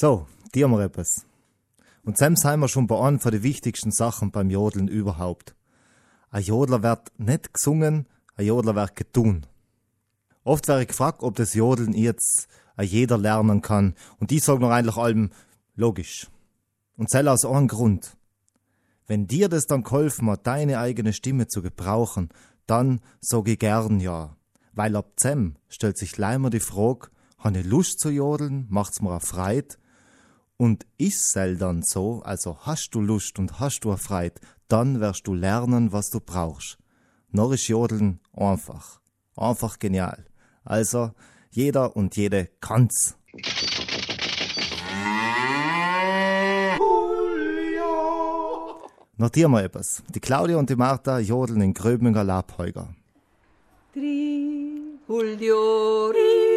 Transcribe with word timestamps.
So, 0.00 0.26
dir 0.54 0.66
mal 0.66 0.80
etwas. 0.80 1.26
Und 2.04 2.16
Sam 2.16 2.34
sind 2.34 2.60
wir 2.60 2.68
schon 2.68 2.86
bei 2.86 2.98
einem 2.98 3.20
von 3.20 3.32
den 3.32 3.42
wichtigsten 3.42 3.92
Sachen 3.92 4.30
beim 4.30 4.48
Jodeln 4.48 4.88
überhaupt. 4.88 5.54
Ein 6.30 6.42
Jodler 6.42 6.82
wird 6.82 7.12
nicht 7.18 7.52
gesungen, 7.52 8.06
ein 8.34 8.46
Jodler 8.46 8.74
wird 8.74 8.96
getun. 8.96 9.44
Oft 10.42 10.68
werde 10.68 10.80
ich 10.80 10.88
gefragt, 10.88 11.22
ob 11.22 11.36
das 11.36 11.52
Jodeln 11.52 11.92
jetzt 11.92 12.48
jeder 12.80 13.18
lernen 13.18 13.60
kann. 13.60 13.94
Und 14.18 14.30
die 14.30 14.38
sagen 14.38 14.62
noch 14.62 14.70
eigentlich 14.70 14.96
allem, 14.96 15.32
logisch. 15.74 16.28
Und 16.96 17.10
zähl 17.10 17.28
aus 17.28 17.44
einem 17.44 17.68
Grund. 17.68 18.16
Wenn 19.06 19.26
dir 19.26 19.50
das 19.50 19.66
dann 19.66 19.82
geholfen 19.82 20.30
hat, 20.30 20.46
deine 20.46 20.78
eigene 20.78 21.12
Stimme 21.12 21.46
zu 21.46 21.60
gebrauchen, 21.60 22.30
dann 22.66 23.02
sag 23.20 23.48
ich 23.48 23.58
gern 23.58 24.00
ja. 24.00 24.34
Weil 24.72 24.96
ab 24.96 25.12
Zem 25.16 25.56
stellt 25.68 25.98
sich 25.98 26.16
leimer 26.16 26.48
die 26.48 26.60
Frage, 26.60 27.10
habe 27.36 27.58
ich 27.58 27.66
Lust 27.66 28.00
zu 28.00 28.08
jodeln, 28.08 28.66
macht's 28.70 29.02
mir 29.02 29.10
auch 29.10 29.20
Freit? 29.20 29.76
Und 30.60 30.84
ist 30.98 31.34
es 31.38 31.58
dann 31.58 31.82
so, 31.82 32.20
also 32.22 32.58
hast 32.66 32.94
du 32.94 33.00
Lust 33.00 33.38
und 33.38 33.60
hast 33.60 33.80
du 33.80 33.96
Freit, 33.96 34.42
dann 34.68 35.00
wirst 35.00 35.26
du 35.26 35.32
lernen, 35.32 35.90
was 35.90 36.10
du 36.10 36.20
brauchst. 36.20 36.76
Noch 37.30 37.50
ist 37.52 37.66
Jodeln 37.68 38.20
einfach. 38.36 39.00
Einfach 39.36 39.78
genial. 39.78 40.26
Also, 40.62 41.12
jeder 41.50 41.96
und 41.96 42.14
jede 42.14 42.50
kann's. 42.60 43.16
Notieren 49.16 49.52
wir 49.52 49.64
etwas. 49.64 50.02
Die 50.14 50.20
Claudia 50.20 50.58
und 50.58 50.68
die 50.68 50.76
Martha 50.76 51.20
jodeln 51.20 51.62
in 51.62 51.72
Gröbminger 51.72 52.22
Labheuger. 52.22 52.94
Tri, 53.94 54.98
Julio, 55.08 56.08
ri, 56.08 56.49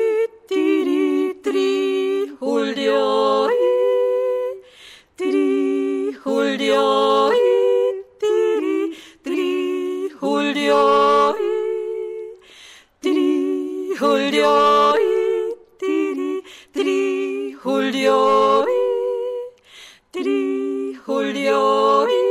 Julio, 13.99 14.91
ri, 14.91 15.53
tiri, 15.79 16.41
tri, 16.73 17.55
Julio, 17.63 18.63
ri, 18.65 18.81
tri, 20.11 20.97
Julio, 21.05 22.03
ri, 22.05 22.23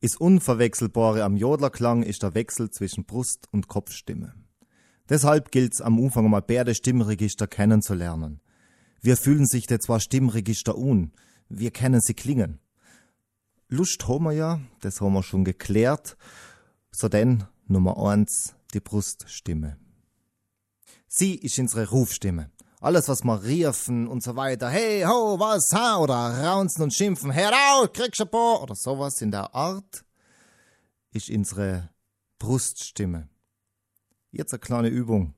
Ist 0.00 0.20
Unverwechselbare 0.20 1.24
am 1.24 1.36
Jodlerklang 1.36 2.02
ist 2.02 2.22
der 2.22 2.34
Wechsel 2.34 2.70
zwischen 2.70 3.04
Brust- 3.04 3.48
und 3.50 3.68
Kopfstimme. 3.68 4.32
Deshalb 5.10 5.50
gilt's 5.50 5.82
am 5.82 6.02
Anfang 6.02 6.30
mal 6.30 6.40
beide 6.40 6.74
Stimmregister 6.74 7.46
kennenzulernen. 7.46 8.40
Wir 9.02 9.16
fühlen 9.16 9.46
sich 9.46 9.66
der 9.66 9.80
zwar 9.80 10.00
Stimmregister 10.00 10.78
un, 10.78 11.12
wir 11.48 11.70
kennen 11.70 12.00
sie 12.00 12.14
klingen. 12.14 12.60
Lust 13.68 14.08
haben 14.08 14.24
wir 14.24 14.32
ja, 14.32 14.60
das 14.80 15.00
haben 15.00 15.12
wir 15.12 15.22
schon 15.22 15.44
geklärt. 15.44 16.16
So 16.90 17.08
denn 17.08 17.44
Nummer 17.66 17.98
eins, 17.98 18.54
die 18.72 18.80
Bruststimme. 18.80 19.78
Sie 21.06 21.34
ist 21.34 21.58
unsere 21.58 21.88
Rufstimme. 21.90 22.50
Alles, 22.80 23.08
was 23.08 23.24
wir 23.24 23.42
riefen 23.42 24.06
und 24.06 24.22
so 24.22 24.36
weiter, 24.36 24.70
hey, 24.70 25.02
ho, 25.02 25.38
was, 25.38 25.72
ha, 25.72 25.98
oder 25.98 26.14
raunzen 26.14 26.84
und 26.84 26.94
schimpfen, 26.94 27.30
heraus, 27.32 27.88
kriegst 27.92 28.20
du 28.20 28.24
ein 28.24 28.30
paar, 28.30 28.62
oder 28.62 28.74
sowas 28.76 29.20
in 29.20 29.32
der 29.32 29.54
Art, 29.54 30.04
ist 31.10 31.28
unsere 31.28 31.90
Bruststimme. 32.38 33.28
Jetzt 34.30 34.52
eine 34.52 34.60
kleine 34.60 34.88
Übung. 34.88 35.34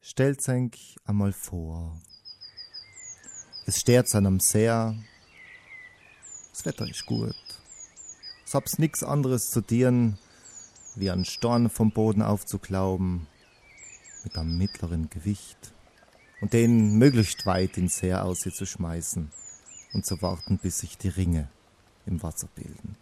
Stellt 0.00 0.46
euch 0.48 0.96
einmal 1.04 1.32
vor. 1.32 2.00
Es 3.68 3.80
steht 3.80 4.14
einem 4.14 4.38
See. 4.38 4.66
Das 4.66 4.94
Wetter 6.64 6.88
ist 6.88 7.04
gut. 7.04 7.34
Es 8.46 8.54
hab's 8.54 8.78
nix 8.78 9.02
anderes 9.02 9.50
zu 9.50 9.60
dienen, 9.60 10.18
wie 10.94 11.10
einen 11.10 11.24
Storn 11.24 11.68
vom 11.68 11.90
Boden 11.90 12.22
aufzuklauben, 12.22 13.26
mit 14.22 14.38
einem 14.38 14.56
mittleren 14.56 15.10
Gewicht 15.10 15.72
und 16.40 16.52
den 16.52 16.96
möglichst 16.96 17.44
weit 17.44 17.76
ins 17.76 18.00
Heer 18.02 18.24
aus 18.24 18.38
zu 18.38 18.64
schmeißen 18.64 19.32
und 19.94 20.06
zu 20.06 20.22
warten, 20.22 20.58
bis 20.58 20.78
sich 20.78 20.96
die 20.96 21.08
Ringe 21.08 21.48
im 22.06 22.22
Wasser 22.22 22.46
bilden. 22.54 22.96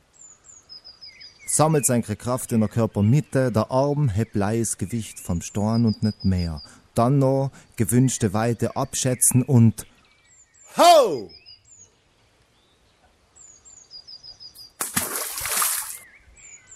Sammelt 1.47 1.85
seine 1.85 2.17
Kraft 2.17 2.53
in 2.53 2.61
der 2.61 2.71
Körpermitte, 2.71 3.53
der 3.53 3.71
Arm 3.71 4.09
hebt 4.09 4.35
leies 4.35 4.79
Gewicht 4.79 5.21
vom 5.21 5.43
Storn 5.43 5.85
und 5.85 6.03
nicht 6.03 6.25
mehr. 6.25 6.63
Dann 6.95 7.19
noch 7.19 7.51
gewünschte 7.77 8.33
Weite 8.33 8.77
abschätzen 8.77 9.43
und 9.43 9.87
Ho! 10.77 11.31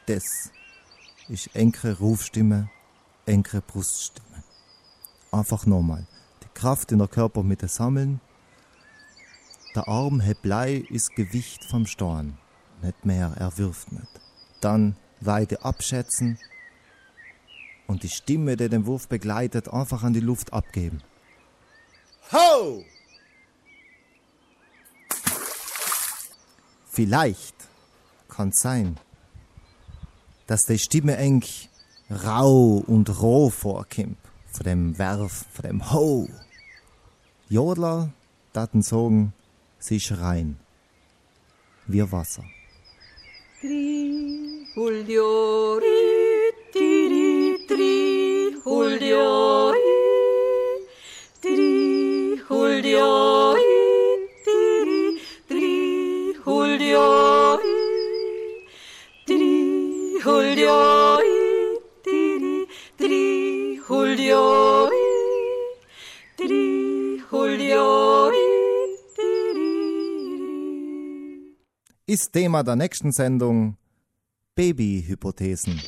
Das 0.07 0.51
ist 1.29 1.55
enkere 1.55 1.99
Rufstimme, 1.99 2.71
enkere 3.27 3.61
Bruststimme. 3.61 4.43
Einfach 5.31 5.67
nochmal. 5.67 6.07
Kraft 6.59 6.91
in 6.91 6.99
der 6.99 7.07
Körpermitte 7.07 7.69
sammeln. 7.69 8.21
Der 9.77 9.87
Arm 9.87 10.19
hebt 10.19 10.43
Blei 10.43 10.85
ist 10.91 11.15
Gewicht 11.15 11.65
vom 11.65 11.87
Storn. 11.87 12.37
Nicht 12.83 13.05
mehr, 13.05 13.33
er 13.39 13.57
wirft 13.59 13.93
nicht. 13.93 14.21
Dann 14.61 14.97
Weite 15.21 15.65
abschätzen 15.65 16.37
und 17.87 18.03
die 18.03 18.09
Stimme, 18.09 18.57
die 18.57 18.69
den 18.69 18.87
Wurf 18.87 19.07
begleitet, 19.07 19.69
einfach 19.69 20.03
an 20.03 20.15
die 20.15 20.21
Luft 20.21 20.53
abgeben. 20.53 21.01
Ho! 22.33 22.85
Vielleicht 26.99 27.55
kann 28.29 28.51
sein, 28.51 28.97
dass 30.49 30.65
die 30.65 30.81
Stimme 30.81 31.17
eng 31.17 31.45
rau 32.11 32.83
und 32.89 33.23
roh 33.23 33.51
vorkommt, 33.51 34.19
von 34.51 34.65
dem 34.65 34.99
Werf, 34.99 35.45
von 35.53 35.63
dem 35.63 35.93
Ho. 35.93 36.29
Jodler 37.49 38.11
daten 38.53 38.83
sagen, 38.83 39.33
sie 39.79 39.99
ist 39.99 40.11
rein. 40.19 40.59
Wie 41.87 42.03
Wasser. 42.11 42.43
Tri, 43.61 44.67
Julio, 64.29 64.91
tri, 66.37 67.23
ist 72.07 72.33
Thema 72.33 72.63
der 72.63 72.77
nächsten 72.77 73.11
Sendung 73.13 73.79
Babyhypothesen. 74.55 75.81